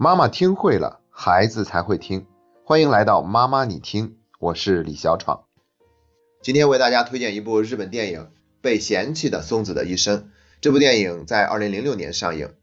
[0.00, 2.24] 妈妈听会了，孩子才会听。
[2.62, 5.42] 欢迎来到妈妈你听，我是李小闯。
[6.40, 8.20] 今天为大家推荐一部日本电影
[8.60, 10.20] 《被嫌弃的松子的一生》。
[10.60, 12.54] 这部电影在二零零六年上映。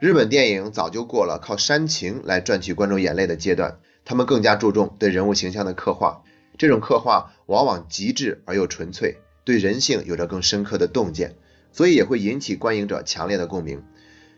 [0.00, 6.24] 日本电影早就过了靠煽情来赚取观众眼泪的阶段，他们更加注重对人物形象的刻画。
[6.58, 11.36] 这种刻画往往极致而又纯粹，对人性有着更深刻的洞见，
[11.70, 13.84] 所以也会引起观影者强烈的共鸣。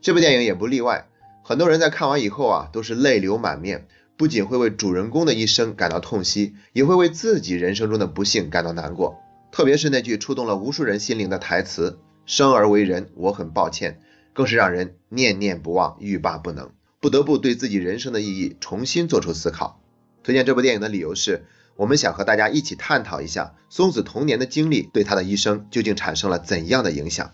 [0.00, 1.08] 这部电影也不例外，
[1.42, 9.18] 很多人在看完以后啊，都是泪流满面，不仅会为主人公的一生感到痛惜，也会为自己人生中的不幸感到难过。
[9.50, 14.00] 特别是那句触动了无数人心灵的台词：“生而为人，我很抱歉。”
[14.34, 19.78] 更是让人念念不忘、欲罢不能，不得不对自己人生的意义重新做出思考。
[20.22, 21.44] 推荐这部电影的理由是，
[21.76, 27.32] 我们想和大家一起探讨一下松子童年的经历对他的一生究竟产生了怎样的影响。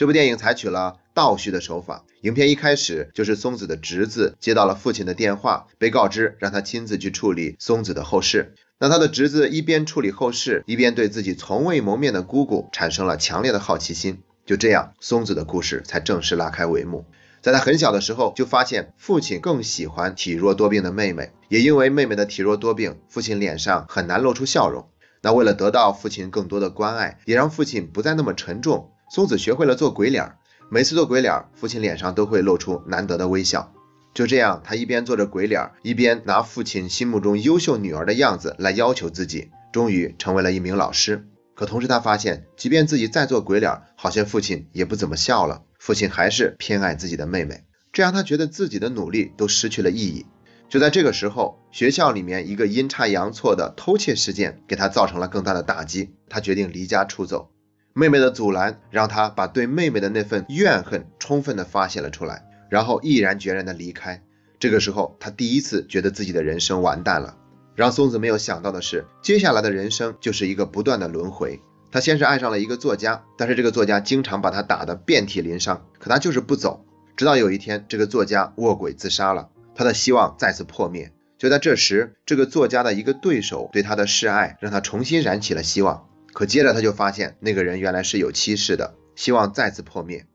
[0.00, 8.54] 这部电影采取了倒叙的手法，影片一开始就是松子的侄子接到了父亲的电话，被告知让他亲自去处理松子的后事。
[8.78, 14.22] 那他的侄子一边处理后事，一边对自己从未谋面的姑姑产生了强烈的好奇心。
[14.46, 17.04] 就这样，松子的故事才正式拉开帷幕。
[17.42, 24.88] 在他很小的时候，就发现父亲更喜欢体弱多病的妹妹，也因为妹妹的体弱多病，父亲脸上很难露出笑容。
[25.20, 30.36] 那为了得到父亲更多的关爱，也让父亲不再那么沉重，松子学会了做鬼脸。
[30.70, 33.72] 每次做鬼脸，父亲脸上都会露出难得的微笑。
[34.14, 41.26] 就这样，他一边做着鬼脸，一边拿父亲心目中优秀女儿的样子来要求自己，终于成为了一名老师。
[41.56, 45.64] 可同时，他发现，即便自己再做鬼脸，好像父亲也不怎么笑了。
[45.80, 50.24] 父亲还是偏爱自己的妹妹，这让他觉得自己的努力都失去了意义。
[50.68, 57.50] 就在这个时候，学校里面一个阴差阳错的偷窃事件给他造成了更大的打击，他决定离家出走。
[57.92, 64.22] 妹妹的阻拦让他把对妹妹的那份怨恨充分的发泄了出来，然后毅然决然的离开。
[64.58, 67.36] 这个时候，他第一次觉得自己的人生完蛋了。
[67.74, 71.60] 让松子没有想到的是，接下来的人生就是一个不断的轮回。
[71.90, 76.84] 他先是爱上了一个作家，但是这个作家经常把他打得遍体鳞伤，可他就是不走。
[77.16, 81.10] 直到有一天，这个作家卧轨自杀了，他的希望再次破灭。
[81.38, 86.06] 就在这时，这个作家的一个对手对他的示爱，让他重新燃起了希望。
[86.32, 90.26] 可接着他就发现，那个人原来是有妻室的，希望再次破灭。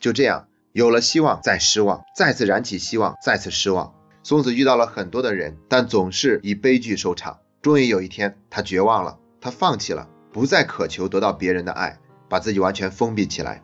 [0.00, 3.94] 就这样，有了希望，再失望，再次燃起希望，再次失望。
[4.22, 7.40] 松子遇到了很多的人，但总是以悲剧收场。
[7.60, 11.98] 终于有一天，他绝望了，他放弃了，不再渴求得到别人的爱，
[12.28, 13.62] 把自己完全封闭起来。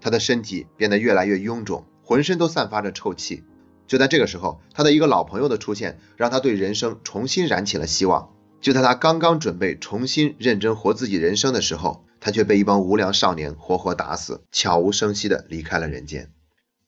[0.00, 3.44] 他的身体变得越来越臃肿，浑身都散发着臭气。
[3.86, 8.32] 就在这个时候，他的一个老朋友的出现，让他对人生重新燃起了希望。
[8.60, 16.30] 就在他刚刚准备重新认真活自己人生的时候，他却被一帮无良少年活活打死，悄无声息地离开了人间。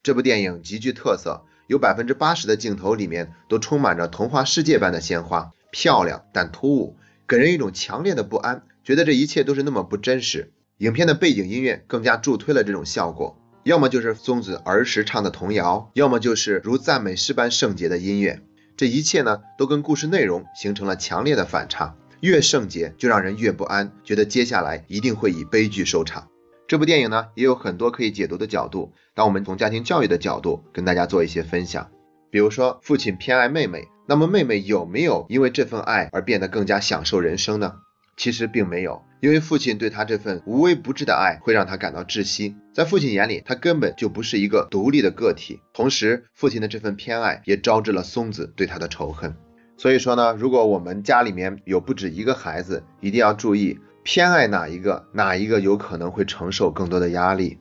[0.03, 1.45] 这部电影极具特色。
[1.69, 6.97] 有百分之八十的镜头里面都充满着童话世界般的鲜花，漂亮但突兀，
[7.27, 10.53] 给人一种强烈的不安，觉得这一切都是那么不真实。
[10.79, 18.43] 影片的背景音乐更加助推了这种效果，要么就是松子儿时唱的童谣，要么就是如赞美诗般圣洁的音乐。
[18.83, 26.27] 这一切呢，都跟故事内容形成了强烈的反差，越圣洁就让人越不安，觉得接下来一定会以悲剧收场。
[26.67, 28.91] 这部电影呢，也有很多可以解读的角度。
[29.15, 31.93] 当我们从家庭教育的角度跟大家做一些分享，
[32.33, 37.75] 比如说父亲偏爱妹妹，那么妹妹有没有因为这份爱而变得更加享受人生呢？
[38.17, 42.55] 其实并没有，因为父亲对他这份无微不至的爱会让他感到窒息。
[42.73, 45.61] 在父亲眼里，他根本就不是一个独立的个体。
[45.73, 49.35] 同时，父亲的这份偏爱也招致了松子对他的仇恨。
[49.77, 53.79] 所以说呢，如果我们家里面有不止一个孩子，一定要注意。
[54.05, 57.59] 偏爱哪一个，哪一个有可能会承受更多的压力？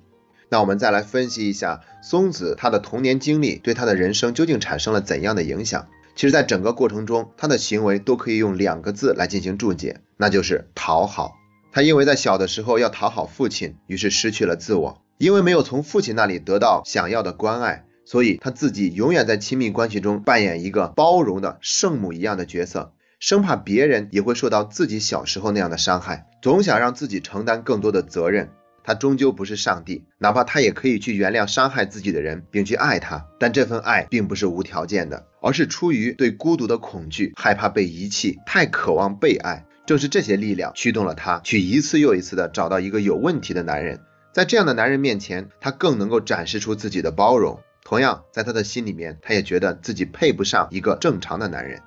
[0.49, 5.87] 那我们再来分析一下松子他的童年经历对他的人生究竟产生了怎样的影响？
[6.15, 11.33] 其实，在整个过程中，他的行为都可以用两个字来进行注解，那就是讨好。
[11.71, 15.01] 他因为在小的时候要讨好父亲，于是失去了自我。
[15.17, 22.93] 因为没有从父亲那里得到想要的关爱，所以他自己永远在亲密关系中扮演一个包容的圣母一样的角色。
[23.19, 28.51] 生怕别人也会受到自己小时候那样的伤害，总想让自己承担更多的责任。
[28.83, 39.65] 他终究不是上帝，哪怕他也可以去原谅伤害自己的人，并去爱他，但这份爱并不是无条件的，而是出于对孤独的恐惧，害怕被遗弃，太渴望被爱。
[39.85, 43.99] 正是这些力量驱动了他，去一次又一次的找到一个有问题的男人，
[44.31, 47.59] 在这样的男人面前，他更能够展示出自己的包容。
[47.83, 51.81] 同样，在他的心里面，他也觉得自己配不上一个正常的男人。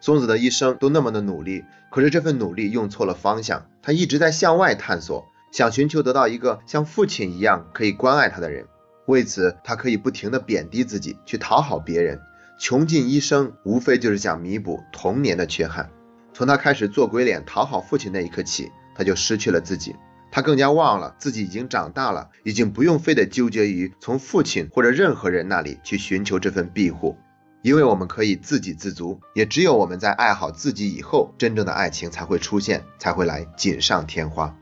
[0.00, 3.66] 松子的一生都那么的努力，可是这份努力用错了方向。
[3.82, 8.66] 他一直在向外探索，想寻求得到一个像父亲一样可以关爱他的人。
[9.06, 12.20] 为此，他可以不停的贬低自己，去讨好别人。
[12.58, 15.90] 穷尽一生，无非就是想弥补童年的缺憾。
[16.36, 19.96] 从他开始做鬼脸讨好父亲那一刻起，他就失去了自己。
[20.30, 27.16] 他更加忘了自己已经长大了，已经不用非得纠结于从父亲或者任何人那里去寻求这份庇护，
[27.62, 29.18] 因为我们可以自给自足。
[29.32, 34.54] 也只有我们在爱好自己以后，真正的爱情才会出现，才会来锦上添花。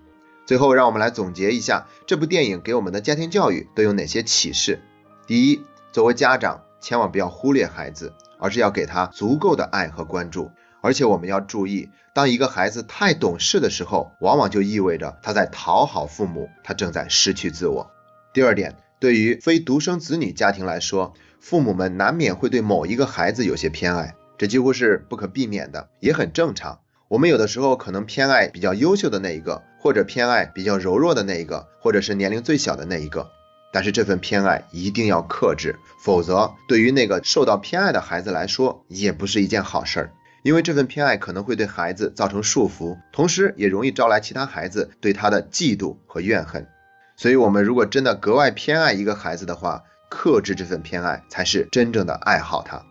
[0.46, 4.80] 最后，让我们来总结一下这部电影给我们的家庭教育都有哪些启示。
[5.26, 5.60] 第一，
[5.90, 10.52] 作为家长，千万不要忽略孩子，而是要给他足够的爱和关注。
[10.84, 17.90] 而且我们要注意，当一个孩子太懂事的时候，往往就意味着他在讨好父母，他正在失去自我。
[18.34, 26.80] 第二点，对于非独生子女家庭来说，父母们难免会对某一个孩子有些偏爱，这几乎是不可避免的，也很正常。
[27.08, 33.30] 我们有的时候可能偏爱比较优秀的那一个，或者偏爱比较柔弱的那一个，或者是年龄最小的那一个。
[33.72, 40.12] 但是这份偏爱一定要克制，否则对于那个受到偏爱的孩子来说，也不是一件好事儿。
[40.44, 46.68] 因为这份偏爱可能会对孩子造成束缚，同时也容易招来其他孩子对他的嫉妒和怨恨。
[47.16, 52.84] 所以，我们如果真的格外偏爱一个孩子的话，克制这份偏爱才是真正的爱好他。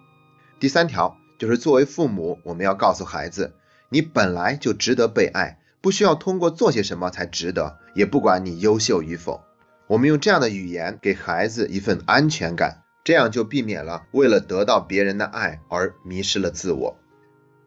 [0.59, 3.53] 第三条就是作为父母，我们要告诉孩子，
[3.89, 9.43] 你本来就值得被爱，不需要通过做些什么才值得，也不管你优秀与否。
[9.85, 16.97] 我们用这样的语言给孩子一份安全感，这样就避免了为了得到别人的爱而迷失了自我。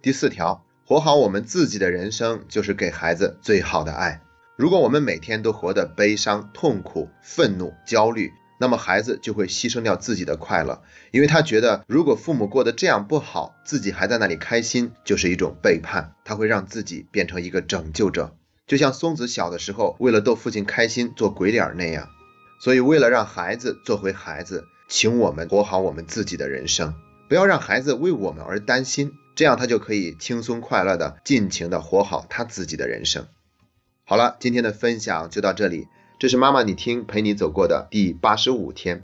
[0.06, 4.22] 第四条，活好我们自己的人生，就是给孩子最好的爱。
[4.54, 10.80] 如果我们每天都活得悲伤、痛苦、愤怒、焦虑，那么孩子就会牺牲掉自己的快乐，
[11.10, 16.12] 因为他觉得如果父母过得这样不好，自己还在那里开心，就是一种背叛。
[16.24, 18.36] 他会让自己变成一个拯救者，
[18.68, 22.08] 就像松子小的时候为了逗父亲开心做鬼脸那样。
[22.60, 26.94] 所以，为了让孩子做回孩子，请我们活好我们自己的人生，
[27.28, 29.10] 不要让孩子为我们而担心。
[29.36, 33.28] 这样他就可以轻松快乐的尽情的活好他自己的人生。
[34.02, 35.88] 好了，今天的分享就到这里，
[36.18, 38.94] 这是妈妈你听陪你走过的第八十五天。